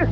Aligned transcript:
Uh 0.00 0.04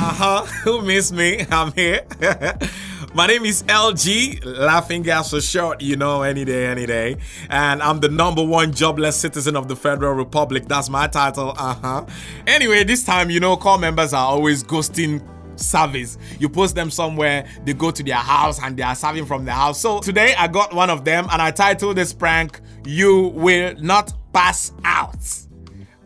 huh. 0.00 0.44
Who 0.64 0.80
missed 0.80 1.12
me? 1.12 1.44
I'm 1.50 1.72
here. 1.72 2.06
My 3.14 3.26
name 3.26 3.44
is 3.44 3.62
LG, 3.64 4.44
laughing 4.44 5.02
gas 5.02 5.30
for 5.30 5.40
short, 5.42 5.82
you 5.82 5.96
know, 5.96 6.22
any 6.22 6.44
day, 6.44 6.66
any 6.66 6.86
day. 6.86 7.16
And 7.50 7.82
I'm 7.82 8.00
the 8.00 8.08
number 8.08 8.42
one 8.42 8.72
jobless 8.72 9.16
citizen 9.16 9.56
of 9.56 9.68
the 9.68 9.76
Federal 9.76 10.14
Republic. 10.14 10.66
That's 10.68 10.88
my 10.88 11.06
title. 11.06 11.52
Uh 11.58 11.74
huh. 11.74 12.06
Anyway, 12.46 12.84
this 12.84 13.04
time, 13.04 13.28
you 13.28 13.40
know, 13.40 13.56
call 13.56 13.76
members 13.76 14.14
are 14.14 14.24
always 14.24 14.64
ghosting 14.64 15.22
service. 15.60 16.16
You 16.38 16.48
post 16.48 16.74
them 16.74 16.90
somewhere, 16.90 17.46
they 17.64 17.74
go 17.74 17.90
to 17.90 18.02
their 18.02 18.14
house 18.14 18.62
and 18.62 18.74
they 18.74 18.82
are 18.84 18.94
serving 18.94 19.26
from 19.26 19.44
the 19.44 19.52
house. 19.52 19.78
So 19.80 20.00
today 20.00 20.34
I 20.38 20.48
got 20.48 20.72
one 20.72 20.88
of 20.88 21.04
them 21.04 21.26
and 21.30 21.42
I 21.42 21.50
titled 21.50 21.96
this 21.96 22.14
prank, 22.14 22.60
You 22.86 23.32
Will 23.34 23.74
Not 23.80 24.14
Pass 24.32 24.72
Out. 24.84 25.18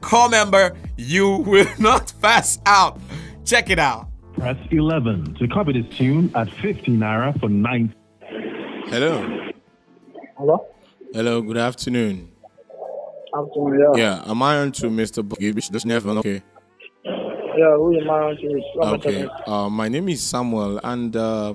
Call 0.01 0.29
member, 0.29 0.77
you 1.03 1.39
will 1.39 1.67
not 1.79 2.13
pass 2.21 2.59
out. 2.67 3.01
Check 3.45 3.71
it 3.71 3.79
out. 3.79 4.09
Press 4.35 4.57
11 4.71 5.35
to 5.35 5.49
copy 5.49 5.81
this 5.81 5.97
tune 5.97 6.31
at 6.35 6.51
50 6.51 6.93
naira 6.93 7.39
for 7.39 7.49
9. 7.49 7.95
Hello. 8.87 9.51
Hello? 10.39 10.67
Hello, 11.13 11.43
good 11.43 11.59
afternoon. 11.59 12.31
Afternoon, 13.37 13.81
yeah. 13.95 14.23
Yeah, 14.25 14.31
am 14.31 14.43
I 14.43 14.59
on 14.59 14.73
to 14.73 14.87
Mr. 14.87 15.23
Gibish? 15.23 15.69
This 15.69 15.85
never 15.85 16.11
okay. 16.11 16.43
Yeah, 17.05 17.77
who 17.77 18.01
am 18.01 18.11
I 18.11 18.15
on 18.15 18.37
to? 18.37 18.47
It's 18.47 18.67
Robert 18.77 19.07
Okay. 19.07 19.29
Uh, 19.47 19.69
my 19.69 19.89
name 19.89 20.09
is 20.09 20.23
Samuel, 20.23 20.81
and 20.83 21.15
uh, 21.15 21.55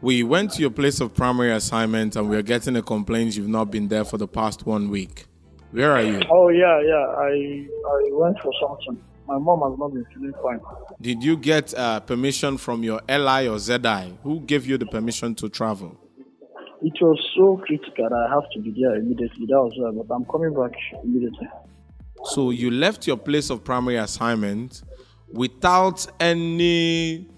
we 0.00 0.22
went 0.22 0.52
to 0.52 0.60
your 0.60 0.70
place 0.70 1.00
of 1.00 1.14
primary 1.14 1.52
assignment, 1.52 2.14
and 2.16 2.28
we 2.28 2.36
are 2.36 2.42
getting 2.42 2.76
a 2.76 2.82
complaint 2.82 3.36
you've 3.36 3.48
not 3.48 3.70
been 3.70 3.88
there 3.88 4.04
for 4.04 4.18
the 4.18 4.28
past 4.28 4.66
one 4.66 4.88
week. 4.88 5.26
Where 5.72 5.92
are 5.92 6.02
you? 6.02 6.20
Oh, 6.30 6.48
yeah, 6.48 6.80
yeah. 6.80 7.06
I 7.18 7.66
I 7.88 8.08
went 8.12 8.38
for 8.40 8.52
something. 8.60 9.02
My 9.26 9.38
mom 9.38 9.68
has 9.68 9.78
not 9.78 9.92
been 9.92 10.06
feeling 10.14 10.32
fine. 10.42 10.60
Did 11.00 11.22
you 11.22 11.36
get 11.36 11.74
uh, 11.74 12.00
permission 12.00 12.56
from 12.58 12.84
your 12.84 13.00
LI 13.08 13.48
or 13.48 13.58
ZI? 13.58 14.16
Who 14.22 14.40
gave 14.40 14.66
you 14.66 14.78
the 14.78 14.86
permission 14.86 15.34
to 15.36 15.48
travel? 15.48 15.98
It 16.82 16.92
was 17.00 17.18
so 17.36 17.60
critical 17.66 18.08
that 18.08 18.12
I 18.12 18.32
have 18.32 18.48
to 18.52 18.60
be 18.60 18.70
there 18.80 18.94
immediately. 18.96 19.46
That 19.46 19.60
was 19.60 19.72
why, 19.76 19.90
but 19.90 20.14
I'm 20.14 20.24
coming 20.26 20.54
back 20.54 20.72
immediately. 21.02 21.48
So 22.26 22.50
you 22.50 22.70
left 22.70 23.06
your 23.06 23.16
place 23.16 23.50
of 23.50 23.64
primary 23.64 23.96
assignment 23.96 24.82
without 25.32 26.06
any 26.20 27.28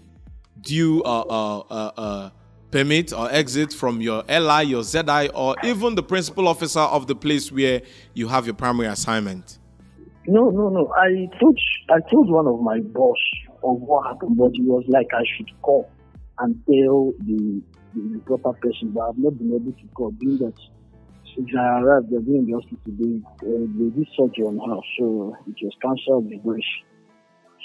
due 0.60 1.02
uh, 1.04 1.20
uh, 1.20 1.58
uh, 1.58 1.90
uh, 1.96 2.30
permit 2.70 3.12
or 3.12 3.30
exit 3.30 3.72
from 3.72 4.00
your 4.00 4.22
LI, 4.28 4.64
your 4.64 4.82
ZI, 4.82 5.28
or 5.34 5.54
even 5.64 5.94
the 5.94 6.02
principal 6.02 6.48
officer 6.48 6.80
of 6.80 7.06
the 7.06 7.14
place 7.14 7.50
where 7.50 7.82
you 8.14 8.28
have 8.28 8.46
your 8.46 8.54
primary 8.54 8.88
assignment. 8.88 9.58
No, 10.26 10.50
no, 10.50 10.68
no. 10.68 10.92
I 10.94 11.28
told 11.40 11.58
I 11.90 12.00
told 12.10 12.30
one 12.30 12.46
of 12.46 12.60
my 12.60 12.80
boss 12.80 13.16
of 13.64 13.80
what 13.80 14.06
happened, 14.06 14.36
but 14.36 14.50
he 14.52 14.62
was 14.62 14.84
like 14.88 15.06
I 15.14 15.24
should 15.36 15.50
call 15.62 15.90
and 16.38 16.54
tell 16.66 17.12
the, 17.20 17.62
the, 17.94 18.00
the 18.12 18.20
proper 18.26 18.52
person, 18.52 18.90
but 18.90 19.08
I've 19.08 19.18
not 19.18 19.38
been 19.38 19.54
able 19.54 19.72
to 19.72 19.86
call. 19.94 20.10
Being 20.12 20.38
that 20.38 20.52
since 21.34 21.48
I 21.58 21.80
arrived, 21.80 22.10
they're 22.10 22.20
doing 22.20 22.46
the 22.46 22.52
hospital, 22.52 22.78
they, 22.86 23.20
uh, 23.46 23.66
they 23.78 23.90
did 23.96 24.08
surgery 24.16 24.44
on 24.44 24.58
her, 24.58 24.80
so 24.98 25.36
it 25.46 25.56
was 25.62 25.74
cancelled 25.80 26.28
the 26.28 26.36
breast. 26.38 26.66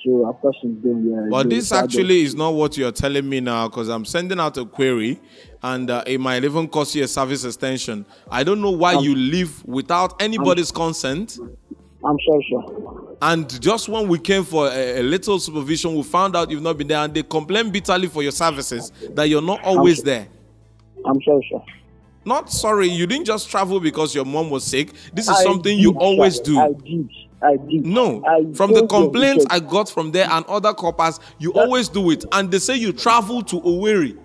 So 0.03 0.27
after 0.27 0.51
yeah. 0.63 1.27
But 1.29 1.49
this 1.49 1.71
actually 1.71 2.23
is 2.23 2.35
not 2.35 2.53
what 2.53 2.77
you're 2.77 2.91
telling 2.91 3.27
me 3.27 3.39
now 3.39 3.69
because 3.69 3.87
I'm 3.87 4.03
sending 4.03 4.39
out 4.39 4.57
a 4.57 4.65
query 4.65 5.19
and 5.61 5.89
uh, 5.89 6.03
it 6.05 6.19
might 6.19 6.43
even 6.43 6.67
cost 6.67 6.93
you 6.95 7.03
a 7.03 7.07
service 7.07 7.45
extension. 7.45 8.05
I 8.29 8.43
don't 8.43 8.61
know 8.61 8.71
why 8.71 8.93
you 8.99 9.15
leave 9.15 9.63
without 9.63 10.21
anybody's 10.21 10.71
consent. 10.71 11.37
I'm 12.05 12.17
sorry, 12.27 12.45
sir. 12.51 13.15
And 13.21 13.61
just 13.61 13.87
when 13.87 14.09
we 14.09 14.19
came 14.19 14.43
for 14.43 14.67
a, 14.67 14.99
a 14.99 15.03
little 15.03 15.39
supervision, 15.39 15.95
we 15.95 16.03
found 16.03 16.35
out 16.35 16.51
you've 16.51 16.61
not 16.61 16.77
been 16.77 16.87
there, 16.87 16.97
and 16.97 17.13
they 17.13 17.23
complain 17.23 17.71
bitterly 17.71 18.07
for 18.07 18.21
your 18.21 18.33
services 18.33 18.91
that 19.11 19.29
you're 19.29 19.41
not 19.41 19.63
always 19.63 20.03
there. 20.03 20.27
I'm 21.05 21.21
sorry, 21.21 21.47
sir. 21.49 21.61
Not 22.25 22.51
sorry, 22.51 22.87
you 22.87 23.07
didn't 23.07 23.25
just 23.25 23.49
travel 23.49 23.79
because 23.79 24.13
your 24.13 24.25
mom 24.25 24.49
was 24.49 24.65
sick. 24.65 24.91
This 25.13 25.29
is 25.29 25.37
I 25.37 25.43
something 25.43 25.77
you 25.77 25.93
always 25.97 26.37
sir. 26.37 26.43
do. 26.43 26.59
I 26.59 26.69
did. 26.73 27.09
I 27.43 27.57
did. 27.57 27.85
No, 27.85 28.23
I 28.25 28.53
from 28.53 28.73
the 28.73 28.87
complaints 28.87 29.45
I 29.49 29.59
got 29.59 29.89
from 29.89 30.11
there 30.11 30.27
and 30.29 30.45
other 30.45 30.73
corpers, 30.73 31.19
you 31.39 31.53
always 31.53 31.89
do 31.89 32.09
it. 32.11 32.25
And 32.31 32.51
they 32.51 32.59
say 32.59 32.75
you 32.75 32.93
travel 32.93 33.41
to 33.43 33.59
Owerri. 33.61 34.17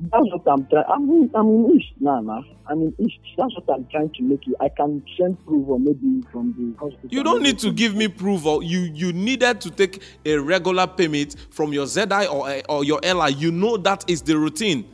That's 0.00 0.26
what 0.32 0.42
I'm 0.52 0.66
trying. 0.66 0.84
I'm 0.88 1.08
in, 1.08 1.30
I'm 1.34 1.46
in 1.46 1.72
East 1.76 1.92
now, 2.00 2.20
now. 2.20 2.44
I'm 2.68 2.80
in 2.82 2.94
East. 2.98 3.18
That's 3.38 3.54
what 3.54 3.74
I'm 3.74 3.86
trying 3.90 4.10
to 4.14 4.22
make 4.22 4.46
you. 4.46 4.56
I 4.60 4.68
can 4.68 5.02
send 5.18 5.44
proof 5.46 5.68
or 5.68 5.78
maybe 5.78 6.22
from 6.32 6.52
the 6.58 6.76
hospital. 6.78 7.08
You 7.10 7.22
don't 7.22 7.42
need 7.42 7.58
to 7.60 7.72
give 7.72 7.94
me 7.94 8.08
proof 8.08 8.44
or 8.44 8.62
you 8.62 8.80
you 8.80 9.12
needed 9.12 9.60
to 9.60 9.70
take 9.70 10.02
a 10.24 10.36
regular 10.36 10.86
permit 10.86 11.36
from 11.50 11.72
your 11.72 11.86
ZI 11.86 12.26
or, 12.26 12.60
or 12.68 12.84
your 12.84 13.00
LI. 13.04 13.34
You 13.34 13.52
know 13.52 13.76
that 13.78 14.04
is 14.08 14.22
the 14.22 14.36
routine. 14.36 14.84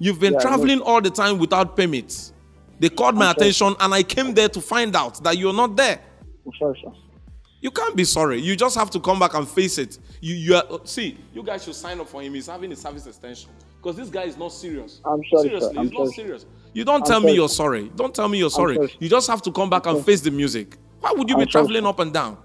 You've 0.00 0.20
been 0.20 0.34
Yeah, 0.34 0.40
traveling 0.40 0.80
all 0.80 1.00
the 1.00 1.10
time 1.10 1.38
without 1.38 1.76
permits. 1.76 2.32
They 2.80 2.88
called 2.88 3.14
my 3.16 3.26
I'm 3.26 3.36
attention 3.36 3.74
and 3.80 3.94
I 3.94 4.02
came 4.02 4.34
there 4.34 4.48
to 4.48 4.60
find 4.60 4.94
out 4.94 5.22
that 5.24 5.36
you're 5.38 5.54
not 5.54 5.76
there. 5.76 6.00
Sorry, 6.58 6.80
sir. 6.82 6.92
You 7.60 7.70
can't 7.70 7.96
be 7.96 8.04
sorry. 8.04 8.40
You 8.40 8.54
just 8.56 8.76
have 8.76 8.90
to 8.90 9.00
come 9.00 9.18
back 9.18 9.34
and 9.34 9.48
face 9.48 9.78
it. 9.78 9.98
You 10.20 10.34
you 10.34 10.54
are 10.54 10.64
see, 10.84 11.18
you 11.34 11.42
guys 11.42 11.64
should 11.64 11.74
sign 11.74 12.00
up 12.00 12.08
for 12.08 12.22
him. 12.22 12.34
He's 12.34 12.46
having 12.46 12.70
a 12.72 12.76
service 12.76 13.06
extension. 13.06 13.50
Because 13.82 13.96
this 13.96 14.08
guy 14.08 14.24
is 14.24 14.36
not 14.36 14.52
serious. 14.52 15.00
I'm 15.04 15.20
sorry, 15.30 15.50
sir. 15.50 15.60
Seriously, 15.60 15.78
I'm 15.78 15.88
he's 15.88 15.98
not 15.98 16.08
serious. 16.08 16.46
You 16.72 16.84
don't 16.84 17.02
I'm 17.02 17.06
tell 17.06 17.20
me 17.20 17.34
you're 17.34 17.48
sorry. 17.48 17.90
Don't 17.96 18.14
tell 18.14 18.28
me 18.28 18.38
you're 18.38 18.50
sorry. 18.50 18.76
sorry. 18.76 18.94
You 18.98 19.08
just 19.08 19.28
have 19.28 19.42
to 19.42 19.52
come 19.52 19.70
back 19.70 19.86
and 19.86 20.04
face 20.04 20.20
the 20.20 20.30
music. 20.30 20.76
Why 21.00 21.12
would 21.12 21.28
you 21.28 21.36
be 21.36 21.42
I'm 21.42 21.50
sorry, 21.50 21.64
traveling 21.64 21.86
up 21.86 21.98
and 21.98 22.12
down? 22.12 22.38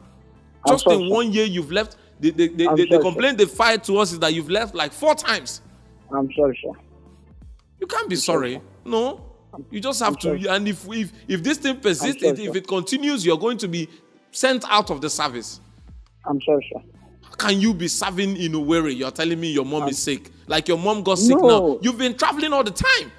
Just 0.67 0.85
sorry, 0.85 1.03
in 1.03 1.09
one 1.09 1.31
year, 1.31 1.45
you've 1.45 1.71
left. 1.71 1.97
The, 2.19 2.31
the, 2.31 2.47
the, 2.47 2.55
the, 2.55 2.75
the 2.75 2.87
sorry, 2.91 3.01
complaint 3.03 3.37
they 3.37 3.45
fired 3.45 3.83
to 3.85 3.97
us 3.97 4.11
is 4.13 4.19
that 4.19 4.33
you've 4.33 4.49
left 4.49 4.73
like 4.75 4.93
four 4.93 5.15
times. 5.15 5.61
I'm 6.11 6.31
sorry, 6.33 6.59
sir. 6.63 6.71
You 7.79 7.87
can't 7.87 8.09
be 8.09 8.15
sorry. 8.15 8.61
No. 8.85 9.21
You 9.69 9.79
just 9.79 10.01
have 10.01 10.17
to. 10.19 10.39
sorry. 10.39 10.47
And 10.47 10.67
if 10.67 10.87
if 10.89 11.11
if 11.27 11.43
this 11.43 11.57
thing 11.57 11.77
persists, 11.79 12.21
sorry, 12.21 12.45
if 12.45 12.55
it 12.55 12.67
continues, 12.67 13.25
you're 13.25 13.37
going 13.37 13.57
to 13.57 13.67
be 13.67 13.89
sent 14.35 14.65
out 14.69 14.89
of 14.89 15.01
the 15.01 15.09
service. 15.09 15.59
I'm 16.25 16.39
sorry, 16.41 16.65
sir. 16.73 16.81
How 17.23 17.35
can 17.49 17.59
you 17.61 17.73
be 17.73 17.87
serving 17.87 18.37
in 18.37 18.53
a 18.55 18.57
Owerri? 18.57 18.95
You're 18.95 19.11
telling 19.11 19.39
me 19.39 19.51
your 19.51 19.65
mom 19.65 19.83
is 19.83 20.07
um, 20.07 20.13
sick. 20.15 20.31
Like 20.47 20.67
your 20.67 20.77
mom 20.77 21.03
got 21.03 21.15
sick 21.15 21.37
No. 21.41 21.47
now. 21.47 21.79
You've 21.81 21.97
been 21.97 22.15
traveling 22.15 22.53
all 22.53 22.63
the 22.63 22.71
time. 22.71 23.11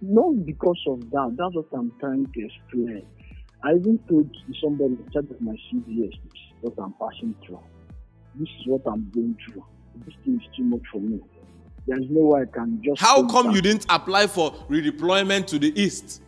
Not 0.00 0.44
because 0.44 0.80
of 0.88 1.00
that. 1.10 1.34
That's 1.38 1.54
what 1.54 1.66
I'm 1.72 1.92
trying 2.00 2.26
to 2.34 2.40
explain. 2.44 3.06
I 3.64 3.70
even 3.70 3.98
told 4.08 4.30
somebody 4.62 4.96
inside 5.04 5.30
of 5.30 5.40
my 5.40 5.52
CVS 5.72 6.12
what 6.60 6.74
I'm 6.78 6.94
passing 7.00 7.34
through. 7.46 7.60
This 8.34 8.48
is 8.60 8.66
what 8.66 8.82
I'm 8.86 9.10
going 9.14 9.36
through. 9.44 9.64
This 10.04 10.14
thing 10.24 10.36
is 10.36 10.48
too 10.56 10.64
much 10.64 10.82
for 10.92 11.00
me. 11.00 11.20
There's 11.86 12.04
no 12.10 12.22
way 12.26 12.42
I 12.42 12.44
can 12.52 12.80
just. 12.84 13.00
How 13.00 13.26
come 13.26 13.52
you 13.52 13.62
didn't 13.62 13.86
apply 13.88 14.26
for 14.26 14.52
redeployment 14.68 15.46
to 15.46 15.58
the 15.58 15.72
east? 15.80 16.20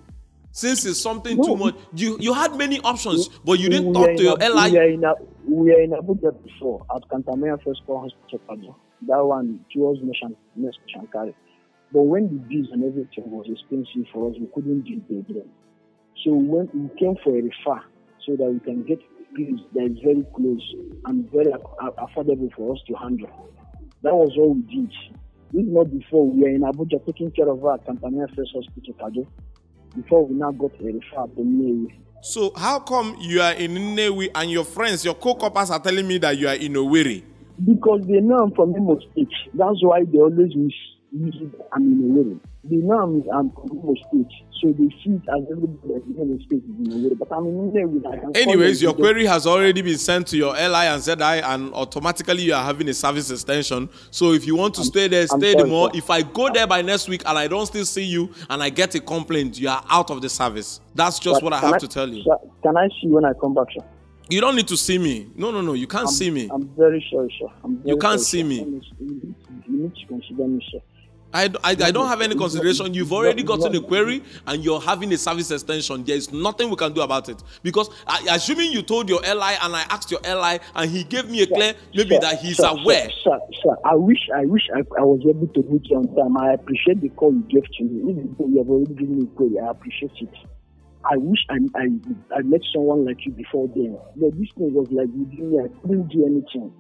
Since 0.59 0.87
it's 0.87 1.01
something 1.01 1.37
No. 1.37 1.45
too 1.45 1.57
much, 1.57 1.77
you 1.95 2.17
you 2.19 2.33
had 2.35 2.57
many 2.57 2.81
options, 2.81 3.29
but 3.47 3.61
you 3.61 3.69
didn't 3.69 3.91
We 3.91 3.95
talk 3.95 4.17
to 4.17 4.23
your 4.25 4.39
LI. 4.39 4.71
We 4.73 4.79
are 4.79 4.89
in, 4.91 5.05
a, 5.05 5.13
we 5.47 5.71
were 5.71 5.81
in 5.81 5.91
Abuja 5.91 6.31
before 6.43 6.85
at 6.97 7.03
Kantamaya 7.09 7.63
First 7.63 7.83
Call 7.87 8.01
Hospital. 8.01 8.75
That 9.07 9.25
one 9.25 9.65
towards 9.73 10.01
Shankari. 10.03 11.33
But 11.93 12.03
when 12.03 12.25
the 12.25 12.41
bills 12.51 12.67
and 12.73 12.83
everything 12.83 13.31
was 13.31 13.47
expensive 13.49 14.11
for 14.13 14.31
us, 14.31 14.37
we 14.41 14.49
couldn't 14.53 14.83
do 14.83 15.01
it 15.09 15.31
again. 15.31 15.49
So 16.25 16.33
when 16.35 16.69
we 16.75 16.89
came 16.99 17.15
for 17.23 17.31
a 17.39 17.41
refer 17.41 17.81
so 18.27 18.35
that 18.35 18.51
we 18.51 18.59
can 18.59 18.83
get 18.83 18.99
bills 19.37 19.61
that 19.75 19.85
is 19.93 19.99
very 20.03 20.27
close 20.35 20.75
and 21.07 21.31
very 21.31 21.53
affordable 22.03 22.53
for 22.57 22.75
us 22.75 22.81
to 22.89 22.95
handle. 22.95 23.31
That 24.03 24.13
was 24.13 24.33
all 24.37 24.55
we 24.55 24.63
did. 24.63 24.93
If 25.55 25.67
not 25.67 25.97
before, 25.97 26.29
we 26.29 26.43
were 26.43 26.49
in 26.49 26.63
Abuja 26.63 27.07
taking 27.07 27.31
care 27.31 27.49
of 27.49 27.65
our 27.65 27.79
Kantamaya 27.79 28.27
First 28.35 28.51
Hospital, 28.57 28.95
Kado. 29.01 29.25
Before 29.97 30.27
we 30.27 30.35
now 30.35 30.53
got 30.53 30.73
refer 30.81 31.27
to 31.35 31.41
Nnewi. 31.41 31.93
So 32.21 32.53
how 32.57 32.81
come 32.81 33.17
you 33.21 33.41
are 33.41 33.53
in 33.53 33.75
Nnewi 33.75 34.31
and 34.35 34.51
your 34.51 34.65
friends, 34.65 35.05
your 35.05 35.15
co-coppers 35.15 35.71
are 35.71 35.81
telling 35.81 36.07
me 36.07 36.19
that 36.19 36.37
you 36.37 36.49
are 36.49 36.55
in 36.55 36.73
Owerri? 36.75 37.23
Because 37.65 38.01
they 38.07 38.21
know 38.21 38.39
I'm 38.39 38.53
from 38.53 38.75
Imo 38.77 38.99
State. 39.13 39.29
That's 39.55 39.83
why 39.83 40.05
they 40.05 40.19
always 40.19 40.55
miss 40.55 40.73
me. 41.13 41.51
I'm 41.73 41.83
in 41.83 42.03
Owerri. 42.13 42.41
I'm, 42.71 43.23
I'm 43.33 43.51
from 43.51 43.71
Imo 43.79 43.95
State. 43.95 44.33
So 44.61 44.69
they 44.73 44.89
see 45.03 45.11
it 45.17 45.23
as 45.29 45.45
everybody 45.51 45.95
in 45.95 46.17
Imo 46.21 46.39
State 46.45 46.63
is 46.65 47.11
in. 47.11 47.15
But 47.19 47.29
I'm 47.33 47.47
in. 47.47 48.05
I 48.07 48.17
can 48.17 48.33
call 48.33 48.33
Anyways, 48.35 48.83
your 48.83 48.95
query 48.95 49.27
has 49.27 49.47
already 49.47 49.83
been 49.83 49.99
sent 49.99 50.27
to 50.29 50.37
your 50.37 50.53
LI 50.55 50.87
and 50.89 51.03
ZI, 51.03 51.15
and 51.43 51.73
automatically 51.75 52.43
you 52.43 52.55
are 52.55 52.65
having 52.65 52.89
a 52.89 52.95
service 52.95 53.31
extension. 53.31 53.89
So 54.11 54.33
if 54.33 54.47
you 54.47 54.57
want 54.57 54.75
to 54.75 54.85
stay 54.85 55.09
there, 55.09 55.27
I'm 55.31 55.41
stay 55.41 55.55
the 55.55 55.67
more. 55.67 55.91
If 55.95 56.11
I 56.11 56.23
go 56.23 56.53
there 56.53 56.67
by 56.67 56.83
next 56.83 57.09
week 57.09 57.23
and 57.27 57.39
I 57.39 57.47
don't 57.49 57.67
still 57.67 57.85
see 57.85 58.05
you 58.05 58.31
and 58.51 58.63
I 58.63 58.71
get 58.71 58.95
a 58.95 59.01
complaint, 59.01 59.59
you 59.59 59.69
are 59.69 59.85
out 59.89 60.11
of 60.11 60.21
the 60.21 60.29
service. 60.29 60.81
That's 60.95 61.19
just 61.19 61.37
But 61.41 61.45
what 61.45 61.53
I 61.53 61.61
have 61.61 61.79
to 61.79 61.89
tell 61.89 62.09
you. 62.09 62.25
Sir, 62.25 62.37
can 62.63 62.77
I 62.77 62.89
see 62.89 63.09
you 63.09 63.15
when 63.15 63.25
I 63.25 63.33
come 63.41 63.55
back, 63.55 63.67
sir? 63.75 63.85
You 64.31 64.43
don't 64.43 64.57
need 64.57 64.69
to 64.69 64.77
see 64.77 64.99
me. 64.99 65.31
No, 65.37 65.51
no, 65.51 65.63
no. 65.63 65.73
You 65.73 65.87
can't 65.87 66.11
see 66.11 66.31
me. 66.31 66.51
I'm 66.53 66.69
very 66.77 67.05
sorry, 67.11 67.35
sir. 67.41 67.47
I'm 67.65 67.79
very 67.79 67.91
You 67.91 67.97
can't 67.97 68.21
sorry, 68.21 68.43
see 68.43 68.43
sir. 68.43 68.47
me. 68.49 68.61
Honestly, 68.61 68.97
You 69.01 69.07
need, 69.15 69.35
to, 69.45 69.71
you 69.73 69.83
need 69.85 69.95
to 69.95 70.07
consider 70.07 70.47
me, 70.49 70.69
sir. 70.71 70.79
I, 71.33 71.45
I, 71.63 71.71
I, 71.71 71.91
don't 71.91 72.09
have 72.09 72.23
any 72.23 72.35
consideration. 72.35 72.95
You've 72.95 73.13
already 73.13 73.43
gotten 73.43 73.75
a 73.77 73.81
query 73.83 74.23
and 74.47 74.65
you're 74.65 74.81
having 74.81 75.13
a 75.13 75.19
service 75.19 75.51
extension. 75.51 76.03
There 76.03 76.17
is 76.17 76.33
nothing 76.33 76.71
we 76.71 76.77
can 76.77 76.95
do 76.95 77.03
about 77.03 77.29
it. 77.29 77.43
Because 77.63 77.91
I, 78.07 78.27
assuming 78.31 78.73
you 78.73 78.81
told 78.81 79.11
your 79.11 79.21
LI 79.21 79.57
and 79.63 79.77
I 79.77 79.85
asked 79.91 80.11
your 80.11 80.21
LI 80.21 80.59
and 80.75 80.91
he 80.91 81.05
gave 81.05 81.29
me 81.29 81.43
a 81.43 81.47
clear, 81.47 81.75
maybe 81.95 82.15
sir, 82.15 82.21
that 82.21 82.39
he's 82.39 82.57
sir, 82.57 82.69
aware. 82.69 83.11
Sir, 83.23 83.39
sir, 83.63 83.77
I 83.85 83.95
wish 83.95 84.29
I 84.35 84.47
wish 84.47 84.63
I, 84.75 84.79
I 84.99 85.03
was 85.05 85.21
able 85.29 85.49
to 85.49 85.63
reach 85.69 85.89
you 85.91 85.99
on 85.99 86.15
time. 86.17 86.39
I 86.39 86.55
appreciate 86.55 87.03
the 87.03 87.11
call 87.11 87.35
you 87.35 87.45
gave 87.51 87.65
to 87.77 87.85
me. 87.85 88.11
Even 88.11 88.35
though 88.39 88.49
you 88.49 88.59
have 88.59 88.69
already 88.69 88.95
given 88.95 89.19
me 89.19 89.25
a 89.25 89.37
query, 89.37 89.59
I 89.63 89.71
appreciate 89.71 90.13
it. 90.21 90.35
I 91.05 91.17
wish 91.17 91.41
I, 91.51 91.59
I, 91.77 91.89
I 92.37 92.43
met 92.43 92.61
someone 92.73 93.05
like 93.05 93.25
you 93.27 93.33
before 93.33 93.69
then. 93.77 93.99
But 94.17 94.39
this 94.39 94.49
thing 94.57 94.73
was 94.73 94.89
like 94.91 95.09
within 95.13 95.53
me. 95.53 95.59
I 95.61 95.69
couldn't 95.81 96.09
do 96.09 96.25
anything. 96.25 96.73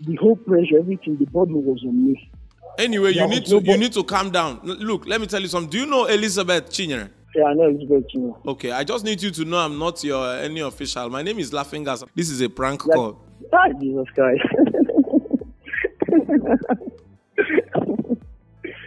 The 0.00 0.16
whole 0.16 0.36
pressure, 0.36 0.78
everything, 0.78 1.16
the 1.16 1.26
burden 1.26 1.64
was 1.64 1.82
on 1.84 2.12
me. 2.12 2.30
Anyway, 2.78 3.12
you 3.12 3.26
need 3.26 3.46
to 3.46 3.60
you 3.62 3.76
need 3.76 3.92
to 3.92 4.04
calm 4.04 4.30
down. 4.30 4.60
Look, 4.62 5.06
let 5.06 5.20
me 5.20 5.26
tell 5.26 5.40
you 5.40 5.48
something. 5.48 5.70
Do 5.70 5.78
you 5.78 5.86
know 5.86 6.06
Elizabeth 6.06 6.70
Chinyere? 6.70 7.10
Yeah, 7.34 7.44
I 7.44 7.54
know 7.54 7.68
Elizabeth 7.68 8.04
Chinyere. 8.08 8.46
Okay, 8.46 8.70
I 8.70 8.84
just 8.84 9.04
need 9.04 9.22
you 9.22 9.30
to 9.30 9.44
know 9.44 9.58
I'm 9.58 9.78
not 9.78 10.02
your 10.02 10.36
any 10.36 10.60
official. 10.60 11.08
My 11.10 11.22
name 11.22 11.38
is 11.38 11.52
Laughing 11.52 11.84
Gas. 11.84 12.04
This 12.14 12.30
is 12.30 12.40
a 12.40 12.48
prank 12.48 12.80
call. 12.80 13.20
Ah, 13.52 13.68
Jesus 13.80 14.08
Christ. 14.14 14.42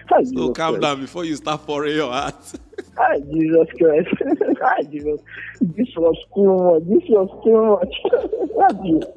Ah, 0.10 0.24
so 0.24 0.24
Jesus 0.24 0.56
calm 0.56 0.76
Christ. 0.76 0.82
down 0.82 1.02
before 1.02 1.26
you 1.26 1.36
start 1.36 1.66
pouring 1.66 1.94
your 1.96 2.10
heart. 2.12 2.36
Hi, 2.98 3.16
ah, 3.16 3.20
Jesus 3.32 3.68
Christ. 3.78 4.08
Hi, 4.62 4.78
ah, 4.80 4.84
Jesus. 4.84 5.20
This 5.60 5.90
was 5.98 6.16
too 6.34 6.56
much. 6.56 6.84
This 6.88 7.04
was 7.10 7.30
too 7.44 7.76
much. 7.76 7.94
Hi, 8.58 8.72
Jesus 8.84 9.12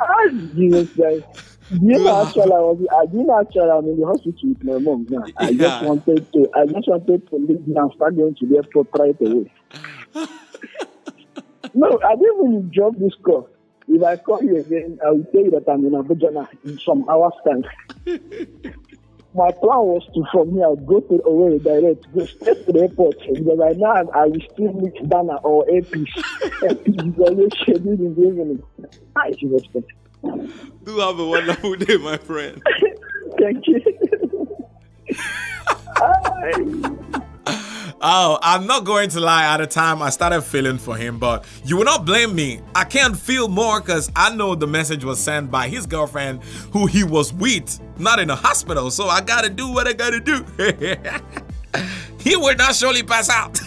Christ. 0.00 1.46
you 1.70 1.98
know, 1.98 2.26
actually, 2.26 2.42
I 2.42 2.58
was, 2.58 2.86
I 2.92 3.06
didn't 3.06 3.30
actually, 3.30 3.70
I'm 3.70 3.86
in 3.86 4.00
the 4.00 4.06
hospital 4.06 4.48
with 4.48 4.64
my 4.64 4.78
mom 4.78 5.06
now. 5.08 5.24
I 5.36 5.50
yeah. 5.50 5.56
just 5.58 5.84
wanted 5.84 6.32
to, 6.32 6.50
I 6.56 6.66
just 6.66 6.88
wanted 6.88 7.28
to 7.28 7.36
leave 7.36 7.62
and 7.76 7.92
start 7.94 8.16
going 8.16 8.34
to 8.34 8.46
the 8.46 8.56
airport 8.56 8.88
right 8.98 9.16
away. 9.20 9.52
no, 11.74 12.00
I 12.04 12.16
didn't 12.16 12.38
even 12.38 12.70
drop 12.74 12.96
this 12.98 13.14
call. 13.22 13.48
If 13.86 14.02
I 14.02 14.16
call 14.16 14.42
you 14.42 14.56
again, 14.56 14.98
I 15.04 15.10
will 15.10 15.24
tell 15.32 15.42
you 15.42 15.50
that 15.50 15.68
I'm 15.68 15.84
in 15.84 15.92
Abuja 15.92 16.32
now 16.32 16.48
in 16.64 16.78
some 16.78 17.08
hours 17.08 17.32
time. 17.44 17.64
my 19.34 19.50
plan 19.52 19.82
was 19.86 20.06
to 20.14 20.24
from 20.32 20.52
here 20.52 20.74
go 20.86 21.00
to 21.00 21.18
Owerri 21.26 21.62
direct, 21.62 22.12
go 22.14 22.24
straight 22.26 22.66
to 22.66 22.72
the 22.72 22.80
airport. 22.82 23.18
Because 23.20 23.58
right 23.58 23.76
now 23.76 23.94
I 24.14 24.26
will 24.26 24.40
still 24.52 24.72
meet 24.74 24.94
Dana 25.08 25.36
or 25.42 25.64
AP. 25.70 25.92
AP 26.68 26.86
is 26.86 27.18
always 27.18 27.52
scheduled 27.60 28.00
in 28.00 28.14
the 28.14 28.26
evening. 28.28 28.62
I 29.16 29.32
should 29.38 29.52
respect. 29.52 29.92
Do 30.84 30.98
have 30.98 31.18
a 31.18 31.26
wonderful 31.26 31.76
day, 31.76 31.96
my 31.96 32.16
friend. 32.16 32.62
Thank 33.38 33.66
you. 33.66 34.56
Oh, 38.02 38.38
I'm 38.42 38.66
not 38.66 38.84
going 38.84 39.10
to 39.10 39.20
lie. 39.20 39.44
At 39.44 39.58
the 39.58 39.66
time, 39.66 40.00
I 40.00 40.08
started 40.08 40.40
feeling 40.40 40.78
for 40.78 40.96
him, 40.96 41.18
but 41.18 41.44
you 41.66 41.76
will 41.76 41.84
not 41.84 42.06
blame 42.06 42.34
me. 42.34 42.62
I 42.74 42.84
can't 42.84 43.14
feel 43.14 43.46
more 43.46 43.80
because 43.80 44.10
I 44.16 44.34
know 44.34 44.54
the 44.54 44.66
message 44.66 45.04
was 45.04 45.20
sent 45.20 45.50
by 45.50 45.68
his 45.68 45.84
girlfriend 45.84 46.42
who 46.72 46.86
he 46.86 47.04
was 47.04 47.34
with, 47.34 47.78
not 47.98 48.18
in 48.18 48.30
a 48.30 48.36
hospital. 48.36 48.90
So 48.90 49.08
I 49.08 49.20
gotta 49.20 49.50
do 49.50 49.70
what 49.70 49.86
I 49.86 49.92
gotta 49.92 50.18
do. 50.18 50.46
he 52.20 52.36
will 52.36 52.56
not 52.56 52.74
surely 52.74 53.02
pass 53.02 53.28
out. 53.28 53.60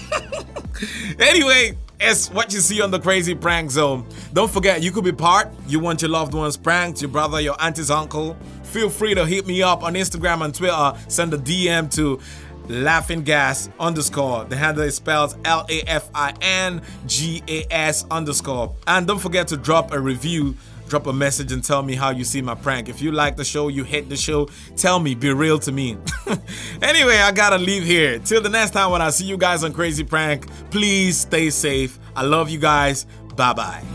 anyway, 1.20 1.78
it's 2.04 2.30
what 2.30 2.54
you 2.54 2.60
see 2.60 2.82
on 2.82 2.92
the 2.92 3.00
Crazy 3.00 3.34
Prank 3.34 3.72
Zone. 3.72 4.06
Don't 4.34 4.52
forget, 4.52 4.84
you 4.84 4.92
could 4.92 5.06
be 5.06 5.14
part. 5.14 5.50
You 5.68 5.80
want 5.80 6.02
your 6.02 6.12
loved 6.12 6.34
ones 6.34 6.58
pranked, 6.58 7.02
your 7.02 7.10
brother, 7.10 7.40
your 7.40 7.56
auntie's 7.62 7.90
uncle. 7.90 8.36
Feel 8.64 8.90
free 8.90 9.16
to 9.16 9.26
hit 9.26 9.48
me 9.48 9.64
up 9.64 9.84
on 9.84 9.94
Instagram 9.94 10.44
and 10.44 10.54
Twitter. 10.54 10.94
Send 11.08 11.34
a 11.34 11.38
DM 11.38 11.90
to 11.96 12.20
laughing 12.68 13.24
gas 13.24 13.70
underscore. 13.80 14.44
The 14.46 14.58
handle 14.58 14.84
is 14.84 14.96
spelled 14.96 15.38
L 15.46 15.66
A 15.70 15.82
F 15.84 16.10
I 16.14 16.34
N 16.42 16.82
G 17.08 17.42
A 17.48 17.66
S 17.72 18.06
underscore. 18.12 18.76
And 18.86 19.08
don't 19.08 19.20
forget 19.20 19.48
to 19.50 19.58
drop 19.58 19.94
a 19.94 20.00
review. 20.00 20.58
Drop 20.88 21.08
a 21.08 21.14
message 21.14 21.52
and 21.52 21.64
tell 21.64 21.82
me 21.82 21.96
how 21.96 22.12
you 22.12 22.24
see 22.24 22.42
my 22.42 22.56
prank. 22.56 22.90
If 22.90 23.02
you 23.02 23.12
like 23.12 23.36
the 23.36 23.46
show, 23.46 23.68
you 23.68 23.84
hate 23.84 24.10
the 24.10 24.18
show, 24.18 24.48
tell 24.76 25.00
me, 25.00 25.16
be 25.16 25.32
real 25.34 25.60
to 25.60 25.72
me. 25.72 25.98
anyway, 26.82 27.18
I 27.18 27.32
gotta 27.32 27.58
leave 27.58 27.84
here. 27.84 28.20
Till 28.20 28.42
the 28.42 28.50
next 28.50 28.72
time 28.72 28.92
when 28.92 29.02
I 29.02 29.10
see 29.10 29.26
you 29.26 29.38
guys 29.38 29.64
on 29.64 29.74
Crazy 29.74 30.04
Prank, 30.04 30.48
please 30.70 31.18
stay 31.18 31.50
safe. 31.50 31.98
I 32.16 32.24
love 32.24 32.50
you 32.50 32.60
guys. 32.60 33.06
Bye 33.36 33.54
bye. 33.54 33.93